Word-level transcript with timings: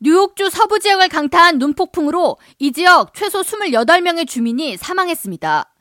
뉴욕주 0.00 0.48
서부 0.50 0.78
지역을 0.78 1.08
강타한 1.08 1.58
눈폭풍으로 1.58 2.36
이 2.60 2.70
지역 2.70 3.14
최소 3.14 3.40
28명의 3.40 4.28
주민이 4.28 4.76
사망했습니다. 4.76 5.74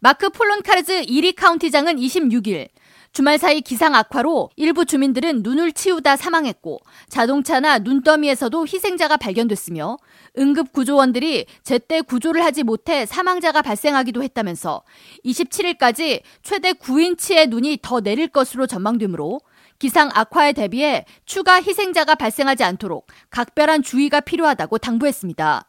마크 0.00 0.30
폴론카르즈 0.30 1.02
1위 1.02 1.34
카운티장은 1.36 1.96
26일 1.96 2.68
주말 3.12 3.38
사이 3.38 3.60
기상 3.60 3.94
악화로 3.94 4.48
일부 4.56 4.86
주민들은 4.86 5.42
눈을 5.42 5.72
치우다 5.72 6.16
사망했고 6.16 6.80
자동차나 7.10 7.80
눈더미에서도 7.80 8.66
희생자가 8.66 9.18
발견됐으며 9.18 9.98
응급 10.38 10.72
구조원들이 10.72 11.44
제때 11.62 12.00
구조를 12.00 12.42
하지 12.42 12.62
못해 12.62 13.04
사망자가 13.04 13.60
발생하기도 13.60 14.22
했다면서 14.22 14.82
27일까지 15.26 16.22
최대 16.42 16.72
9인치의 16.72 17.50
눈이 17.50 17.80
더 17.82 18.00
내릴 18.00 18.28
것으로 18.28 18.66
전망되므로 18.66 19.40
기상 19.80 20.10
악화에 20.14 20.52
대비해 20.52 21.04
추가 21.24 21.60
희생자가 21.60 22.14
발생하지 22.14 22.62
않도록 22.62 23.08
각별한 23.30 23.82
주의가 23.82 24.20
필요하다고 24.20 24.78
당부했습니다. 24.78 25.66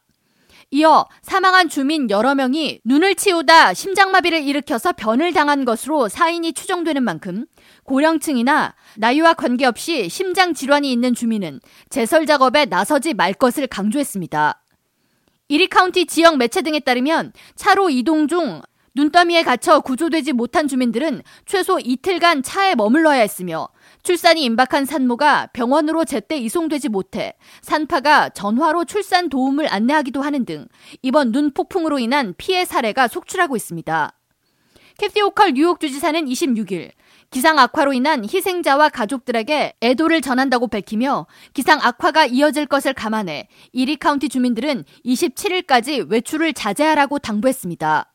이어 0.73 1.05
사망한 1.21 1.69
주민 1.69 2.09
여러 2.09 2.35
명이 2.35 2.81
눈을 2.85 3.15
치우다 3.15 3.73
심장마비를 3.73 4.41
일으켜서 4.43 4.93
변을 4.93 5.33
당한 5.33 5.65
것으로 5.65 6.07
사인이 6.07 6.53
추정되는 6.53 7.03
만큼 7.03 7.45
고령층이나 7.83 8.75
나이와 8.97 9.33
관계없이 9.33 10.07
심장 10.09 10.53
질환이 10.53 10.91
있는 10.91 11.13
주민은 11.13 11.59
제설 11.89 12.25
작업에 12.25 12.65
나서지 12.65 13.13
말 13.13 13.33
것을 13.33 13.67
강조했습니다. 13.67 14.61
이리 15.49 15.67
카운티 15.67 16.05
지역 16.05 16.37
매체 16.37 16.61
등에 16.61 16.79
따르면 16.79 17.33
차로 17.55 17.89
이동 17.89 18.29
중 18.29 18.61
눈더미에 18.93 19.43
갇혀 19.43 19.79
구조되지 19.79 20.33
못한 20.33 20.67
주민들은 20.67 21.21
최소 21.45 21.79
이틀간 21.79 22.43
차에 22.43 22.75
머물러야 22.75 23.21
했으며 23.21 23.69
출산이 24.03 24.43
임박한 24.43 24.85
산모가 24.85 25.47
병원으로 25.53 26.03
제때 26.03 26.37
이송되지 26.37 26.89
못해 26.89 27.35
산파가 27.61 28.29
전화로 28.29 28.83
출산 28.85 29.29
도움을 29.29 29.71
안내하기도 29.71 30.21
하는 30.21 30.45
등 30.45 30.67
이번 31.01 31.31
눈 31.31 31.53
폭풍으로 31.53 31.99
인한 31.99 32.33
피해 32.37 32.65
사례가 32.65 33.07
속출하고 33.07 33.55
있습니다. 33.55 34.13
캐시 34.97 35.21
호컬 35.21 35.53
뉴욕 35.53 35.79
주지사는 35.79 36.25
26일 36.25 36.91
기상 37.31 37.57
악화로 37.59 37.93
인한 37.93 38.25
희생자와 38.25 38.89
가족들에게 38.89 39.75
애도를 39.81 40.21
전한다고 40.21 40.67
밝히며 40.67 41.27
기상 41.53 41.79
악화가 41.81 42.25
이어질 42.25 42.65
것을 42.65 42.93
감안해 42.93 43.47
이리 43.71 43.95
카운티 43.95 44.27
주민들은 44.27 44.83
27일까지 45.05 46.11
외출을 46.11 46.53
자제하라고 46.53 47.19
당부했습니다. 47.19 48.10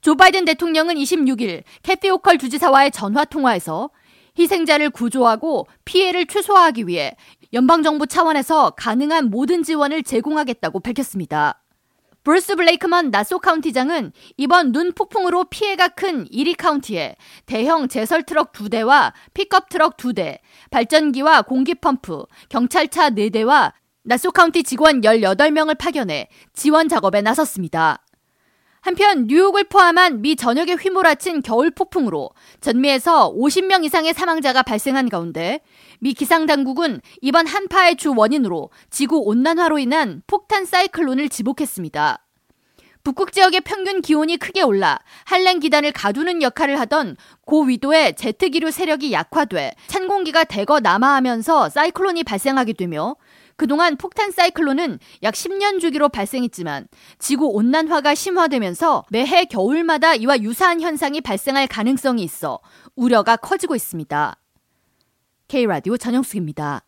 조 0.00 0.14
바이든 0.14 0.44
대통령은 0.44 0.94
26일 0.94 1.62
캐시 1.82 2.10
호컬 2.10 2.38
주지사와의 2.38 2.90
전화 2.92 3.24
통화에서 3.24 3.90
희생자를 4.38 4.90
구조하고 4.90 5.66
피해를 5.84 6.26
최소화하기 6.26 6.86
위해 6.86 7.16
연방정부 7.52 8.06
차원에서 8.06 8.70
가능한 8.70 9.30
모든 9.30 9.62
지원을 9.62 10.02
제공하겠다고 10.02 10.80
밝혔습니다. 10.80 11.62
브루스 12.22 12.56
블레이크먼 12.56 13.10
나소 13.10 13.38
카운티장은 13.38 14.12
이번 14.36 14.72
눈 14.72 14.92
폭풍으로 14.92 15.44
피해가 15.44 15.88
큰 15.88 16.26
이리 16.30 16.52
카운티에 16.52 17.16
대형 17.46 17.88
제설 17.88 18.22
트럭 18.22 18.52
2대와 18.52 19.12
픽업 19.32 19.70
트럭 19.70 19.96
2대, 19.96 20.38
발전기와 20.70 21.42
공기 21.42 21.74
펌프, 21.74 22.24
경찰차 22.50 23.10
4대와 23.10 23.72
나소 24.02 24.30
카운티 24.30 24.62
직원 24.62 25.00
18명을 25.00 25.78
파견해 25.78 26.28
지원 26.52 26.88
작업에 26.88 27.22
나섰습니다. 27.22 28.04
한편 28.80 29.26
뉴욕을 29.26 29.64
포함한 29.64 30.22
미 30.22 30.36
전역에 30.36 30.74
휘몰아친 30.74 31.42
겨울 31.42 31.70
폭풍으로 31.70 32.30
전미에서 32.60 33.32
50명 33.34 33.84
이상의 33.84 34.14
사망자가 34.14 34.62
발생한 34.62 35.08
가운데 35.08 35.60
미 36.00 36.14
기상 36.14 36.46
당국은 36.46 37.00
이번 37.20 37.46
한파의 37.46 37.96
주 37.96 38.14
원인으로 38.14 38.70
지구 38.90 39.18
온난화로 39.18 39.78
인한 39.78 40.22
폭탄 40.26 40.64
사이클론을 40.64 41.28
지목했습니다. 41.28 42.24
북극 43.04 43.32
지역의 43.32 43.62
평균 43.62 44.02
기온이 44.02 44.36
크게 44.36 44.60
올라 44.62 44.98
한랭 45.24 45.60
기단을 45.60 45.92
가두는 45.92 46.42
역할을 46.42 46.78
하던 46.80 47.16
고위도의 47.46 48.16
제트기류 48.16 48.70
세력이 48.70 49.12
약화돼 49.12 49.74
찬 49.86 50.07
공기가 50.18 50.42
대거 50.42 50.80
남하하면서 50.80 51.68
사이클론이 51.68 52.24
발생하게 52.24 52.72
되며 52.72 53.14
그동안 53.54 53.96
폭탄 53.96 54.32
사이클론은 54.32 54.98
약 55.22 55.34
10년 55.34 55.80
주기로 55.80 56.08
발생했지만 56.08 56.88
지구 57.20 57.46
온난화가 57.46 58.16
심화되면서 58.16 59.04
매해 59.10 59.44
겨울마다 59.44 60.14
이와 60.14 60.40
유사한 60.40 60.80
현상이 60.80 61.20
발생할 61.20 61.68
가능성이 61.68 62.24
있어 62.24 62.58
우려가 62.96 63.36
커지고 63.36 63.76
있습니다. 63.76 64.36
K라디오 65.46 65.96
전영숙입니다. 65.96 66.87